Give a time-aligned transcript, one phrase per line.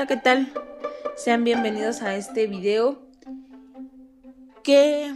[0.00, 0.50] Hola, ¿qué tal?
[1.14, 3.02] Sean bienvenidos a este video
[4.64, 5.14] que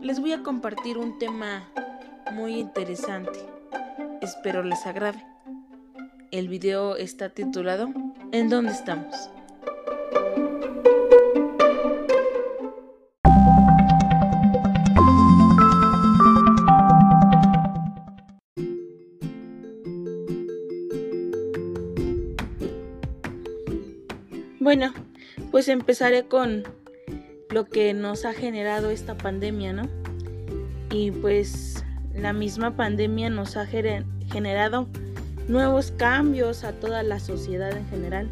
[0.00, 1.68] les voy a compartir un tema
[2.32, 3.38] muy interesante.
[4.22, 5.22] Espero les agrade.
[6.30, 7.90] El video está titulado
[8.32, 9.28] ¿En dónde estamos?
[24.74, 24.94] Bueno,
[25.50, 26.62] pues empezaré con
[27.50, 29.82] lo que nos ha generado esta pandemia, ¿no?
[30.90, 31.84] Y pues
[32.14, 34.88] la misma pandemia nos ha generado
[35.46, 38.30] nuevos cambios a toda la sociedad en general.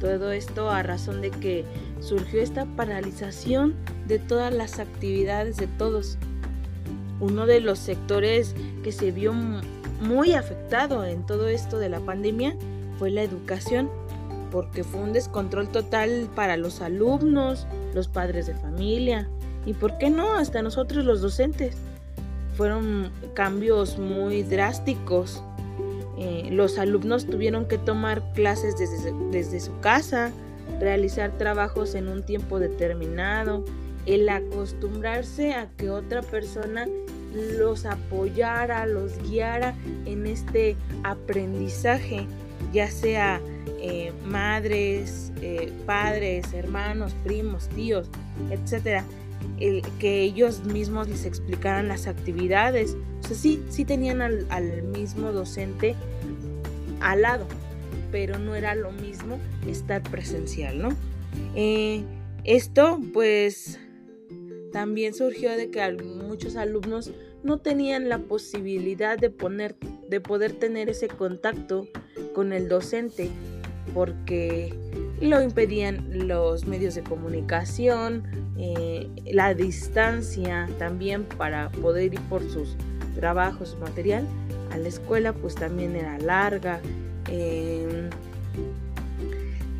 [0.00, 1.64] Todo esto a razón de que
[2.00, 3.76] surgió esta paralización
[4.08, 6.18] de todas las actividades de todos.
[7.20, 12.56] Uno de los sectores que se vio muy afectado en todo esto de la pandemia
[12.98, 13.88] fue la educación
[14.50, 19.28] porque fue un descontrol total para los alumnos, los padres de familia
[19.66, 21.76] y, ¿por qué no?, hasta nosotros los docentes.
[22.56, 25.42] Fueron cambios muy drásticos.
[26.18, 30.32] Eh, los alumnos tuvieron que tomar clases desde, desde su casa,
[30.80, 33.64] realizar trabajos en un tiempo determinado,
[34.06, 36.86] el acostumbrarse a que otra persona
[37.34, 39.74] los apoyara, los guiara
[40.06, 42.26] en este aprendizaje,
[42.72, 43.40] ya sea
[43.80, 48.08] eh, madres, eh, padres, hermanos, primos, tíos,
[48.50, 49.04] etcétera,
[49.98, 52.96] que ellos mismos les explicaran las actividades.
[53.22, 55.94] O sea, sí, sí tenían al, mismo docente
[57.00, 57.46] al lado,
[58.10, 60.88] pero no era lo mismo estar presencial, ¿no?
[61.54, 62.02] Eh,
[62.44, 63.78] esto, pues,
[64.72, 67.12] también surgió de que muchos alumnos
[67.42, 69.76] no tenían la posibilidad de, poner,
[70.08, 71.86] de poder tener ese contacto
[72.34, 73.30] con el docente
[73.94, 74.74] porque
[75.20, 78.24] lo impedían los medios de comunicación,
[78.58, 82.76] eh, la distancia también para poder ir por sus
[83.14, 84.26] trabajos, material
[84.72, 86.80] a la escuela pues también era larga.
[87.28, 88.10] Em,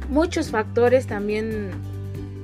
[0.08, 1.70] muchos factores también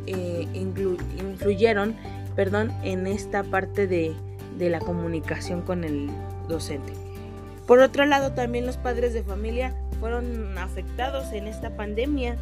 [0.07, 1.95] eh, influyeron
[2.37, 4.15] perdón, en esta parte de
[4.59, 6.11] la comunicación con el
[6.49, 6.93] docente.
[7.67, 12.37] Por otro lado, también los padres de familia fueron afectados en esta pandemia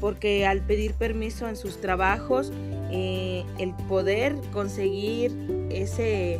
[0.00, 2.52] porque al pedir permiso en sus trabajos,
[2.92, 5.32] eh, el poder conseguir
[5.70, 6.38] ese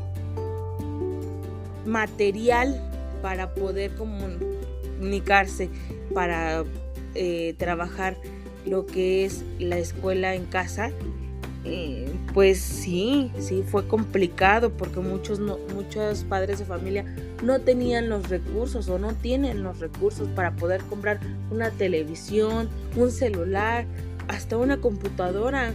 [1.85, 2.89] material
[3.21, 5.71] para poder comunicarse,
[6.15, 6.63] para
[7.17, 8.17] eh, trabajar
[8.65, 10.93] lo que es la escuela en casa,
[11.65, 17.05] eh, pues sí, sí fue complicado porque muchos, muchos padres de familia
[17.43, 21.21] no tenían los recursos o no tienen los recursos para poder comprar
[21.51, 23.87] una televisión, un celular,
[24.29, 25.73] hasta una computadora.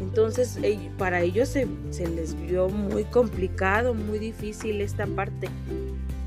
[0.00, 0.58] Entonces
[0.96, 1.66] para ellos se,
[2.08, 5.48] les vio muy complicado, muy difícil esta parte.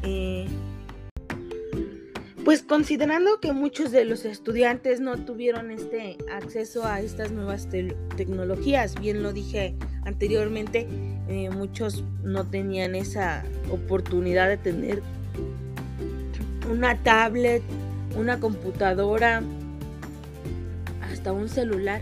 [0.03, 0.47] Eh,
[2.43, 7.69] pues considerando que muchos de los estudiantes no tuvieron este acceso a estas nuevas
[8.17, 10.87] tecnologías, bien lo dije anteriormente,
[11.27, 15.01] eh, muchos no tenían esa oportunidad de tener
[16.71, 17.61] una tablet,
[18.17, 19.41] una computadora,
[21.01, 22.01] hasta un celular.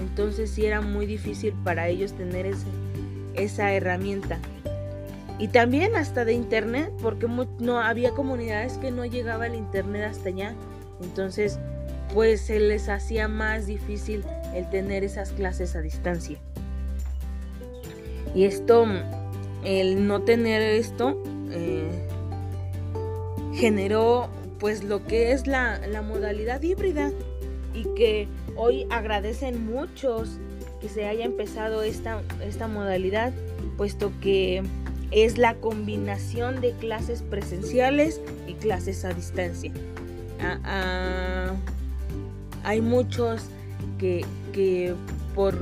[0.00, 2.52] Entonces sí era muy difícil para ellos tener
[3.34, 4.38] esa herramienta
[5.42, 7.26] y también hasta de internet, porque
[7.58, 10.54] no había comunidades que no llegaba el internet hasta allá.
[11.02, 11.58] Entonces,
[12.14, 14.22] pues se les hacía más difícil
[14.54, 16.38] el tener esas clases a distancia.
[18.34, 18.86] Y esto,
[19.64, 22.08] el no tener esto, eh,
[23.54, 24.28] generó
[24.58, 27.10] pues lo que es la, la modalidad híbrida
[27.74, 30.38] y que hoy agradecen muchos
[30.80, 33.32] que se haya empezado esta, esta modalidad,
[33.76, 34.62] puesto que
[35.12, 39.72] es la combinación de clases presenciales y clases a distancia.
[40.40, 41.54] Ah, ah,
[42.64, 43.42] hay muchos
[43.98, 44.94] que,
[45.34, 45.54] por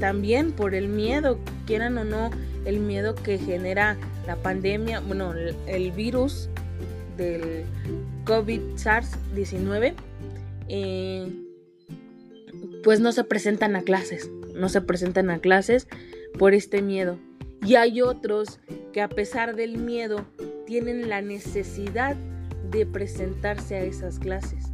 [0.00, 2.30] también por el miedo, quieran o no,
[2.64, 3.96] el miedo que genera
[4.26, 6.48] la pandemia, bueno, el, virus
[7.16, 7.64] del
[8.24, 9.94] COVID-SARS-19,
[10.68, 11.30] eh,
[12.82, 15.88] pues no se presentan a clases, no se presentan a clases
[16.38, 17.18] por este miedo.
[17.64, 18.60] Y hay otros
[18.92, 20.24] que a pesar del miedo
[20.66, 22.16] tienen la necesidad
[22.70, 24.64] de presentarse a esas clases.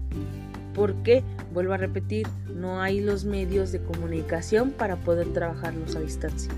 [0.75, 1.23] ¿Por qué?
[1.53, 6.53] Vuelvo a repetir, no hay los medios de comunicación para poder trabajarlos a distancia.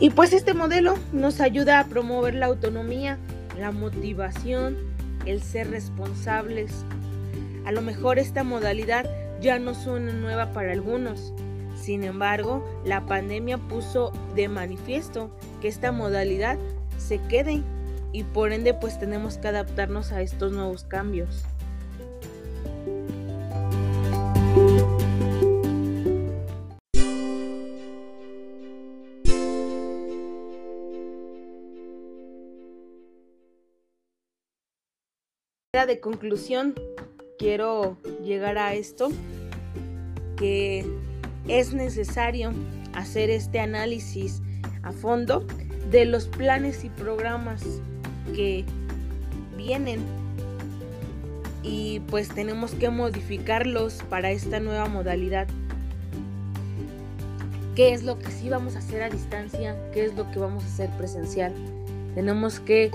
[0.00, 3.18] Y pues este modelo nos ayuda a promover la autonomía,
[3.58, 4.76] la motivación,
[5.26, 6.84] el ser responsables.
[7.64, 9.08] A lo mejor esta modalidad
[9.40, 11.32] ya no suena nueva para algunos.
[11.76, 15.30] Sin embargo, la pandemia puso de manifiesto
[15.60, 16.58] que esta modalidad
[16.96, 17.62] se quede
[18.12, 21.44] y por ende pues tenemos que adaptarnos a estos nuevos cambios.
[35.72, 36.74] De conclusión
[37.38, 39.08] quiero llegar a esto
[40.36, 40.84] que
[41.48, 42.52] es necesario
[42.92, 44.42] hacer este análisis
[44.82, 45.46] a fondo
[45.90, 47.62] de los planes y programas
[48.36, 48.66] que
[49.56, 50.02] vienen
[51.62, 55.48] y pues tenemos que modificarlos para esta nueva modalidad.
[57.74, 59.74] ¿Qué es lo que sí vamos a hacer a distancia?
[59.94, 61.54] ¿Qué es lo que vamos a hacer presencial?
[62.14, 62.90] Tenemos que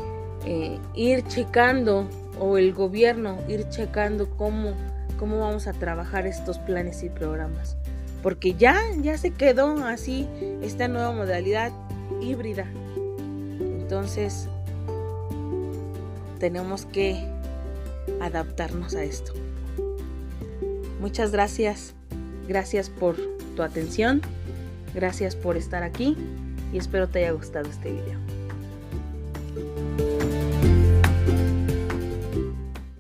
[0.46, 2.08] eh, ir checando
[2.40, 4.74] o el gobierno ir checando cómo,
[5.20, 7.78] cómo vamos a trabajar estos planes y programas.
[8.24, 10.28] Porque ya, ya se quedó así
[10.62, 11.72] esta nueva modalidad
[12.22, 12.66] híbrida.
[13.60, 14.48] Entonces,
[16.40, 17.26] tenemos que
[18.22, 19.34] adaptarnos a esto.
[21.00, 21.94] Muchas gracias.
[22.48, 23.16] Gracias por
[23.56, 24.22] tu atención.
[24.94, 26.16] Gracias por estar aquí
[26.74, 28.37] y espero te haya gustado este video.